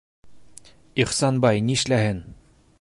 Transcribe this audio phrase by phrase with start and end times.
[1.05, 2.27] Ихсанбай нишләһен?